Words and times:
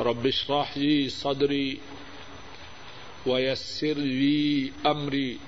رب 0.00 0.26
اشرح 0.26 0.78
لي 0.78 1.08
صدري 1.08 1.78
ويسر 3.26 3.94
لي 3.94 4.72
أمري 4.86 5.38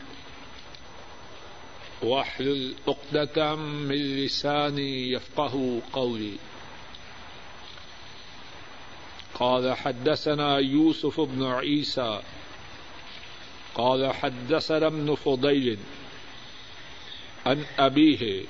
واحلل 2.02 2.74
عقدة 2.88 3.54
من 3.56 4.16
لساني 4.24 5.12
يفقه 5.12 5.80
قولي. 5.92 6.32
قال 9.34 9.76
حدثنا 9.76 10.58
يوسف 10.58 11.20
بن 11.20 11.42
عيسى. 11.42 12.22
قال 13.74 14.14
حدثنا 14.14 14.86
ابن 14.86 15.14
فضيل 15.14 15.78
عن 17.46 17.64
أبيه، 17.78 18.44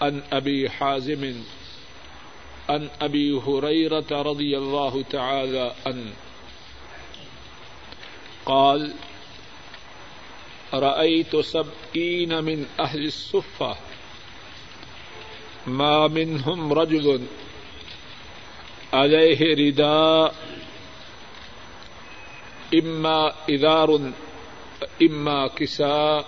عن 0.00 0.22
أبي 0.32 0.70
حازم 0.70 1.42
عن 2.68 2.88
أبي 3.00 3.32
هريرة 3.32 4.22
رضي 4.22 4.58
الله 4.58 5.02
تعالى 5.02 5.74
عنه. 5.86 6.12
قال، 8.46 8.94
رأيت 10.74 11.36
سبعين 11.36 12.44
من 12.44 12.66
أهل 12.80 13.06
الصفة. 13.06 13.76
ما 15.66 16.08
منهم 16.08 16.72
رجل 16.72 17.26
عليه 18.92 19.54
رداء 19.54 20.34
إما 22.74 23.32
إذار، 23.48 24.12
إما 25.02 25.46
كساء. 25.46 26.26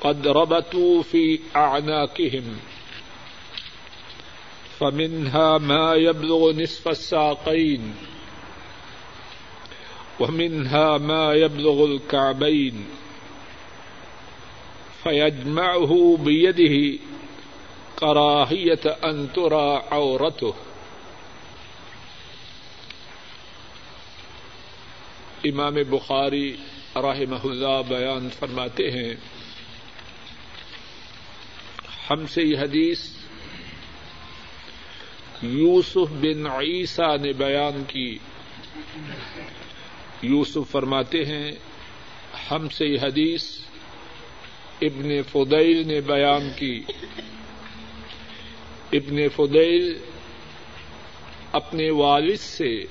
قد 0.00 0.26
ربطوا 0.26 1.02
في 1.02 1.40
أعناقهم. 1.56 2.71
فمنها 4.82 5.58
ما 5.58 5.94
يبلغ 5.94 6.52
نصف 6.52 6.88
الساقين 6.88 7.94
ومنها 10.20 10.98
ما 10.98 11.34
يبلغ 11.34 11.84
الكعبين 11.84 12.86
فيجمعه 15.02 16.16
بيده 16.16 16.98
كراهية 17.98 18.84
أن 19.04 19.26
ترى 19.34 19.82
عورته. 19.90 20.52
امام 25.44 25.74
بخاری 25.90 26.56
رحمہ 26.96 27.42
اللہ 27.44 27.80
بیان 27.88 28.28
فرماتے 28.38 28.90
ہیں، 28.90 29.14
ہم 32.10 32.26
سے 32.26 32.42
یہ 32.42 32.56
حدیث 32.58 33.21
یوسف 35.42 36.10
بن 36.10 36.46
عیسیٰ 36.46 37.18
نے 37.18 37.32
بیان 37.32 37.84
کی۔ 37.86 38.18
یوسف 40.22 40.70
فرماتے 40.70 41.24
ہیں، 41.24 41.52
ہم 42.50 42.68
سے 42.68 42.86
یہ 42.86 42.98
حدیث 43.02 43.44
ابن 44.82 45.22
فدیل 45.22 45.88
نے 45.88 46.00
بیان 46.00 46.50
کی۔ 46.56 46.82
ابن 48.92 49.28
فدیل 49.28 49.98
اپنے 51.52 51.90
والد 51.90 52.38
سے 52.38 52.84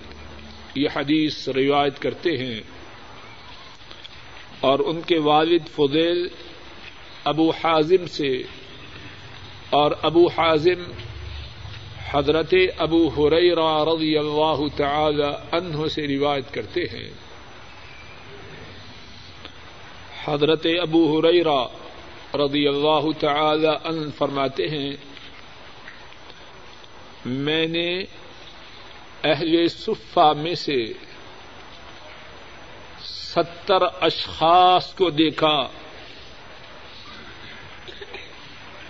یہ 0.75 0.87
حدیث 0.95 1.47
روایت 1.47 1.99
کرتے 1.99 2.37
ہیں 2.37 2.61
اور 4.59 4.79
ان 4.79 5.01
کے 5.01 5.19
والد 5.19 5.67
فضیل 5.75 6.27
ابو 7.23 7.49
حازم 7.49 8.05
سے 8.05 8.41
اور 9.69 9.91
ابو 10.01 10.27
حازم 10.27 10.91
حضرت 12.13 12.53
ابو 12.77 13.07
حریرہ 13.07 13.83
رضی 13.83 14.17
اللہ 14.17 14.77
تعالی 14.77 15.23
عنہ 15.51 15.87
سے 15.87 16.07
روایت 16.07 16.53
کرتے 16.53 16.81
ہیں۔ 16.81 17.09
حضرت 20.25 20.67
ابو 20.81 21.19
حریرہ 21.19 21.67
رضی 22.33 22.67
اللہ 22.67 23.11
تعالی 23.19 23.67
عنہ 23.67 24.09
فرماتے 24.17 24.67
ہیں، 24.67 24.91
میں 27.25 27.67
نے 27.67 28.03
اہل 29.23 29.67
صفا 29.67 30.33
میں 30.33 30.55
سے 30.55 30.93
ستر 33.03 33.81
اشخاص 34.01 34.93
کو 34.93 35.09
دیکھا۔ 35.09 35.67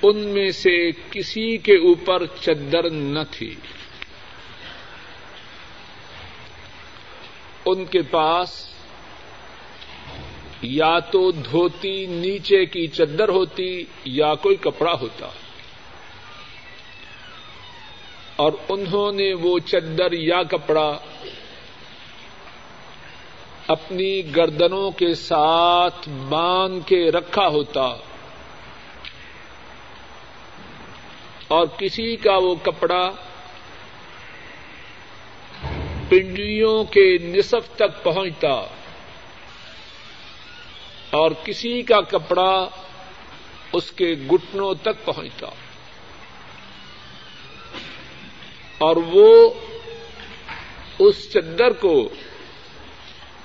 ان 0.03 0.17
میں 0.17 0.51
سے 0.51 0.91
کسی 1.11 1.57
کے 1.57 1.73
اوپر 1.73 2.25
چدر 2.41 2.89
نہ 2.89 3.19
تھی۔ 3.31 3.55
ان 7.65 7.85
کے 7.85 8.01
پاس 8.01 8.67
یا 10.61 10.99
تو 10.99 11.31
دھوتی 11.31 12.05
نیچے 12.05 12.65
کی 12.65 12.87
چدر 12.87 13.29
ہوتی 13.29 13.83
یا 14.05 14.35
کوئی 14.35 14.55
کپڑا 14.55 14.93
ہوتا۔ 14.93 15.29
اور 18.35 18.51
انہوں 18.69 19.11
نے 19.11 19.33
وہ 19.33 19.59
چدر 19.59 20.11
یا 20.11 20.43
کپڑا 20.43 20.97
اپنی 23.67 24.35
گردنوں 24.35 24.91
کے 24.91 25.13
ساتھ 25.13 26.09
باندھ 26.09 26.87
کے 26.87 27.11
رکھا 27.11 27.47
ہوتا۔ 27.47 28.10
اور 31.51 31.65
کسی 31.77 32.15
کا 32.15 32.35
وہ 32.37 32.53
کپڑا 32.63 33.01
پنڈلیوں 36.09 36.83
کے 36.83 37.05
نصف 37.23 37.75
تک 37.75 38.03
پہنچتا 38.03 38.51
اور 41.11 41.31
کسی 41.43 41.81
کا 41.81 41.99
کپڑا 42.01 42.53
اس 43.73 43.91
کے 43.91 44.13
گٹنوں 44.31 44.73
تک 44.81 45.03
پہنچتا 45.05 45.47
اور 48.77 48.95
وہ 49.05 49.27
اس 50.99 51.29
چدر 51.33 51.73
کو 51.73 51.93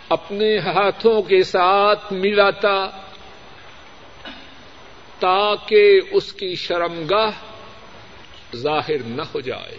اپنے 0.09 0.59
ہاتھوں 0.59 1.21
کے 1.22 1.43
ساتھ 1.43 2.12
ملاتا 2.12 2.77
تاکہ 5.19 6.00
اس 6.12 6.33
کی 6.33 6.55
شرمگاہ 6.56 7.46
ظاہر 8.55 9.03
نہ 9.07 9.23
ہو 9.23 9.41
جائے۔ 9.41 9.79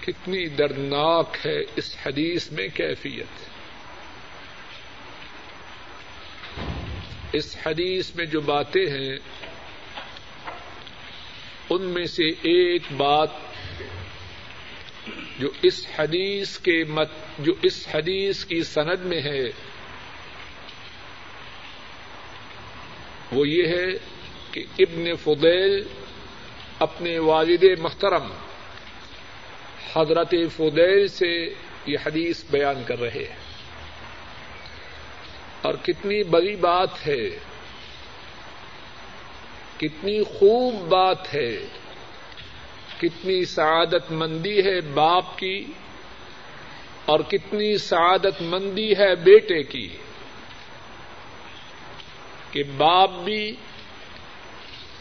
کتنی 0.00 0.46
دردناک 0.46 1.46
ہے 1.46 1.60
اس 1.76 1.96
حدیث 2.06 2.52
میں 2.52 2.68
کیفیت۔ 2.68 3.26
اس 7.32 7.56
حدیث 7.66 8.14
میں 8.14 8.26
جو 8.26 8.40
باتیں 8.40 8.86
ہیں، 8.86 9.18
ان 11.70 11.82
میں 11.82 12.04
سے 12.04 12.28
ایک 12.28 12.82
بات 12.96 13.45
جو 15.38 15.48
اس 15.62 15.86
حدیث 15.98 16.58
کے 16.58 16.84
مت 16.84 17.08
جو 17.38 17.52
اس 17.62 17.88
حدیث 17.94 18.44
کی 18.44 18.62
سند 18.62 19.04
میں 19.04 19.20
ہے، 19.22 19.44
وہ 23.32 23.48
یہ 23.48 23.66
ہے 23.68 23.86
کہ 24.52 24.64
ابن 24.78 25.14
فدیل 25.16 25.82
اپنے 26.78 27.18
والد 27.18 27.64
محترم 27.78 28.28
حضرت 29.96 30.34
فدیل 30.56 31.08
سے 31.08 31.54
یہ 31.86 31.96
حدیث 32.06 32.44
بیان 32.50 32.82
کر 32.86 32.98
رہے 33.00 33.10
ہیں۔ 33.10 33.36
اور 35.62 35.74
کتنی 35.74 36.22
بڑی 36.22 36.56
بات 36.56 37.06
ہے، 37.06 37.30
کتنی 39.76 40.22
خوب 40.22 40.74
بات 40.74 41.34
ہے۔ 41.34 41.58
کتنی 43.00 43.44
سعادت 43.44 44.10
مندی 44.10 44.64
ہے 44.64 44.80
باپ 44.80 45.38
کی 45.38 45.64
اور 47.04 47.20
کتنی 47.20 47.78
سعادت 47.78 48.42
مندی 48.42 48.92
ہے 48.98 49.14
بیٹے 49.14 49.62
کی 49.62 49.88
کہ 52.50 52.62
باپ 52.76 53.10
بھی 53.24 53.56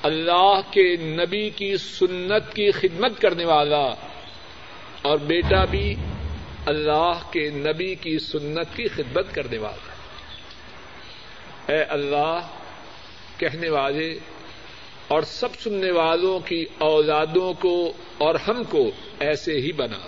اللہ 0.03 0.61
کے 0.71 0.95
نبی 0.97 1.49
کی 1.49 1.77
سنت 1.77 2.55
کی 2.55 2.71
خدمت 2.71 3.21
کرنے 3.21 3.45
والا 3.45 3.85
اور 5.01 5.17
بیٹا 5.17 5.65
بھی 5.65 5.95
اللہ 6.65 7.31
کے 7.31 7.49
نبی 7.49 7.95
کی 7.95 8.19
سنت 8.19 8.75
کی 8.75 8.87
خدمت 8.87 9.35
کرنے 9.35 9.57
والا 9.57 9.95
اے 11.71 11.83
اللہ، 11.83 12.39
کہنے 13.37 13.69
والے 13.69 14.19
اور 15.07 15.21
سب 15.21 15.59
سننے 15.59 15.91
والوں 15.91 16.39
کی 16.39 16.65
اولادوں 16.77 17.53
کو 17.53 17.93
اور 18.17 18.35
ہم 18.35 18.63
کو 18.63 18.91
ایسے 19.19 19.53
ہی 19.53 19.71
بنا۔ 19.71 19.99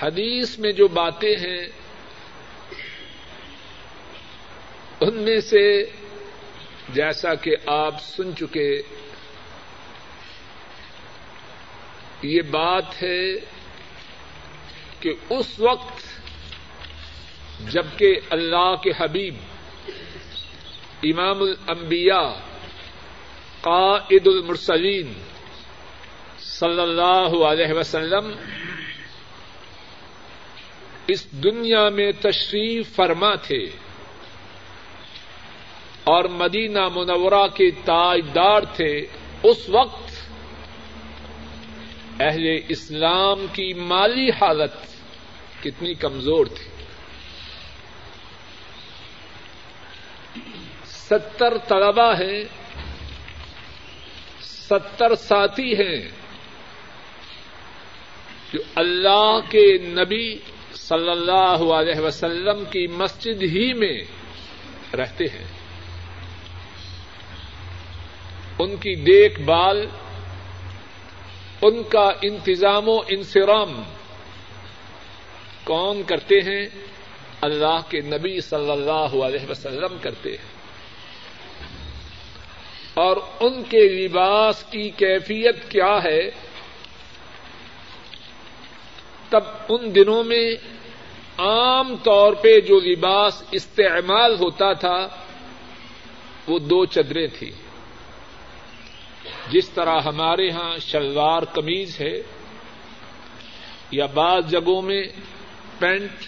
حدیث 0.00 0.58
میں 0.58 0.72
جو 0.72 0.88
باتیں 0.88 1.36
ہیں، 1.36 1.68
ان 5.00 5.14
میں 5.14 5.40
سے 5.40 5.84
جیسا 6.88 7.34
کہ 7.34 7.56
آپ 7.66 8.02
سن 8.02 8.36
چکے، 8.36 8.82
یہ 12.22 12.42
بات 12.42 13.02
ہے 13.02 13.34
کہ 15.00 15.12
اس 15.30 15.60
وقت 15.60 16.02
جبکہ 17.72 18.16
اللہ 18.30 18.74
کے 18.82 18.90
حبیب 18.98 19.34
امام 21.02 21.42
الانبیاء، 21.42 22.32
قائد 23.60 24.26
المرسلین 24.26 25.12
صلی 26.38 26.80
اللہ 26.80 27.44
علیہ 27.44 27.72
وسلم 27.74 28.32
اس 31.08 31.32
دنیا 31.32 31.88
میں 31.88 32.12
تشریف 32.20 32.96
فرما 32.96 33.34
تھے 33.34 33.64
اور 36.04 36.24
مدینہ 36.24 36.88
منورہ 36.88 37.48
کے 37.54 37.70
تاجدار 37.84 38.62
تھے، 38.76 39.06
اس 39.42 39.68
وقت 39.68 40.10
اہل 42.20 42.58
اسلام 42.68 43.46
کی 43.52 43.74
مالی 43.74 44.30
حالت 44.30 44.72
کتنی 45.62 45.94
کمزور 45.94 46.46
تھی۔ 46.46 46.77
ستر 51.08 51.58
طلبا 51.58 52.12
ہیں، 52.12 52.44
ستر 54.40 55.14
ساتھی 55.14 55.72
ہیں 55.72 56.10
جو 58.52 58.58
اللہ 58.74 59.38
کے 59.50 59.78
نبی 59.78 60.38
صلی 60.74 61.10
اللہ 61.10 61.72
علیہ 61.72 62.00
وسلم 62.00 62.64
کی 62.64 62.86
مسجد 62.86 63.42
ہی 63.42 63.72
میں 63.72 64.02
رہتے 64.96 65.24
ہیں۔ 65.24 65.44
ان 68.58 68.76
کی 68.76 68.94
دیکھ 68.94 69.40
بھال، 69.40 69.86
ان 71.62 71.82
کا 71.82 72.10
انتظام 72.22 72.88
و 72.88 73.00
انسرام 73.08 73.82
کون 75.64 76.02
کرتے 76.02 76.34
ہیں؟ 76.34 76.66
اللہ 77.40 77.80
کے 77.88 78.00
نبی 78.00 78.40
صلی 78.40 78.70
اللہ 78.70 79.24
علیہ 79.24 79.50
وسلم 79.50 79.96
کرتے 80.02 80.30
ہیں۔ 80.30 80.57
اور 82.98 83.16
ان 83.40 83.62
کے 83.62 83.88
لباس 83.88 84.64
کی 84.70 84.90
کیفیت 84.90 85.70
کیا 85.70 85.98
ہے، 86.04 86.30
تب 89.28 89.44
ان 89.68 89.94
دنوں 89.94 90.24
میں 90.24 90.46
عام 91.38 91.96
طور 91.96 92.32
پہ 92.32 92.60
جو 92.60 92.80
لباس 92.80 93.42
استعمال 93.50 94.34
ہوتا 94.40 94.72
تھا، 94.72 95.08
وہ 96.48 96.58
دو 96.58 96.84
چدریں 96.84 97.26
تھیں۔ 97.38 97.50
جس 99.50 99.68
طرح 99.68 100.00
ہمارے 100.00 100.50
ہاں 100.50 100.76
شلوار 100.78 101.42
قمیض 101.42 102.00
ہے، 102.00 102.16
یا 103.90 104.06
بعض 104.06 104.50
جگہوں 104.50 104.82
میں 104.82 105.02
پینٹ، 105.78 106.26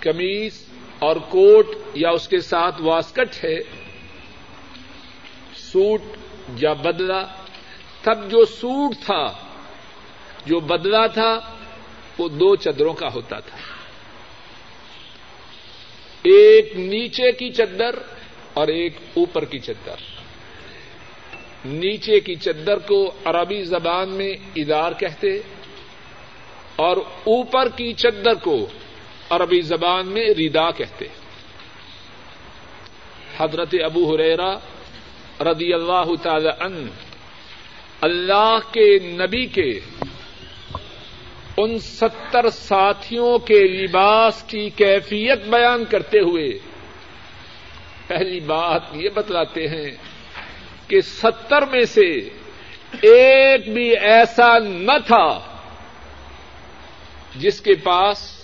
قمیض 0.00 0.62
اور 0.98 1.16
کوٹ 1.16 1.66
یا 1.94 2.10
اس 2.10 2.28
کے 2.28 2.40
ساتھ 2.40 2.82
واسکٹ 2.82 3.44
ہے 3.44 3.58
سوٹ 5.72 6.00
یا 6.56 6.72
بدلا 6.72 7.22
تب 8.02 8.30
جو 8.30 8.44
سوٹ 8.44 8.94
تھا، 9.04 9.32
جو 10.46 10.60
بدلا 10.60 11.06
تھا، 11.06 11.38
وہ 12.18 12.28
دو 12.28 12.56
چدروں 12.56 12.92
کا 12.92 13.08
ہوتا 13.14 13.40
تھا۔ 13.40 13.58
ایک 16.22 16.76
نیچے 16.76 17.32
کی 17.32 17.50
چدر 17.50 17.98
اور 18.54 18.68
ایک 18.68 18.96
اوپر 19.16 19.44
کی 19.44 19.58
چدر۔ 19.58 19.94
نیچے 21.64 22.20
کی 22.20 22.34
چدر 22.34 22.78
کو 22.78 23.12
عربی 23.24 23.62
زبان 23.62 24.08
میں 24.08 24.34
ادار 24.56 24.92
کہتے 24.92 25.40
اور 26.76 26.96
اوپر 27.24 27.68
کی 27.68 27.92
چدر 27.92 28.34
کو 28.34 28.66
عربی 29.30 29.60
زبان 29.60 30.08
میں 30.08 30.24
ردا 30.28 30.70
کہتے۔ 30.70 31.04
حضرت 33.38 33.74
ابو 33.84 34.14
ہریرا 34.14 34.58
رضی 35.40 35.72
اللہ 35.72 36.14
تعالی 36.22 36.48
ان 36.60 36.88
اللہ 38.00 38.58
کے 38.72 38.98
نبی 38.98 39.46
کے، 39.46 39.80
ان 41.56 41.78
ستر 41.78 42.50
ساتھیوں 42.50 43.38
کے 43.38 43.60
لباس 43.60 44.42
کی 44.42 44.70
کیفیت 44.70 45.46
بیان 45.46 45.84
کرتے 45.84 46.18
ہوئے 46.18 46.58
پہلی 48.06 48.40
بات 48.40 48.82
یہ 48.92 49.08
بتلاتے 49.14 49.68
ہیں 49.68 49.90
کہ 50.86 51.00
ستر 51.00 51.66
میں 51.66 51.84
سے 51.84 52.28
ایک 53.02 53.72
بھی 53.72 53.96
ایسا 53.96 54.58
نہ 54.58 54.98
تھا 55.06 55.40
جس 57.36 57.60
کے 57.60 57.74
پاس 57.74 58.35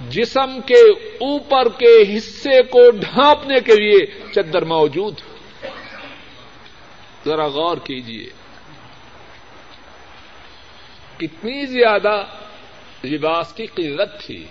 جسم 0.00 0.60
کے 0.60 0.90
اوپر 1.00 1.68
کے 1.68 2.16
حصے 2.16 2.62
کو 2.62 2.90
ڈھانپنے 2.90 3.60
کے 3.60 3.74
لیے 3.74 4.06
چدر 4.34 4.64
موجود 4.64 5.14
ذرا 7.24 7.46
غور 7.46 7.76
کیجیے 7.76 8.30
کتنی 11.16 11.66
زیادہ 11.66 12.24
لباس 13.04 13.52
کی 13.52 13.66
قلت 13.66 14.26
تھی۔ 14.26 14.46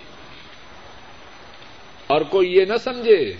اور 2.06 2.20
کوئی 2.20 2.54
یہ 2.54 2.64
نہ 2.64 2.76
سمجھے 2.76 3.32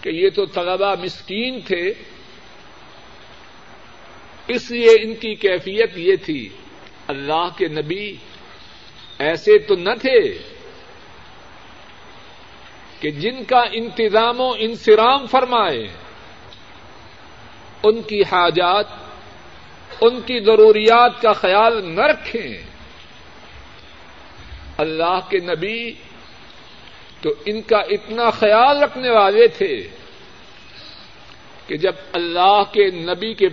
کہ 0.00 0.08
یہ 0.08 0.30
تو 0.30 0.46
طلبا 0.46 0.94
مسکین 0.94 1.60
تھے۔ 1.60 1.92
اس 4.48 4.70
لیے 4.70 4.90
ان 4.90 5.14
کی 5.14 5.34
کیفیت 5.34 5.98
یہ 5.98 6.16
تھی، 6.16 6.48
اللہ 7.06 7.48
کے 7.58 7.68
نبی 7.68 8.16
ایسے 9.18 9.58
تو 9.58 9.74
نہ 9.74 9.94
تھے۔ 10.00 10.51
کہ 13.02 13.10
جن 13.10 13.44
کا 13.44 13.60
انتظام 13.72 14.40
و 14.40 14.52
انسرام 14.58 15.26
فرمائے، 15.26 15.88
ان 17.82 18.02
کی 18.02 18.20
حاجات، 18.20 18.84
ان 20.00 20.20
کی 20.20 20.40
ضروریات 20.40 21.22
کا 21.22 21.32
خیال 21.32 21.84
نہ 21.84 22.00
رکھیں۔ 22.00 22.58
اللہ 24.78 25.18
کے 25.28 25.38
نبی 25.38 25.92
تو 27.20 27.30
ان 27.46 27.62
کا 27.62 27.78
اتنا 27.78 28.30
خیال 28.30 28.82
رکھنے 28.82 29.10
والے 29.10 29.48
تھے 29.48 29.88
کہ 31.66 31.76
جب 31.76 31.92
اللہ 32.12 32.62
کے 32.72 32.90
نبی 32.90 33.34
کے 33.34 33.48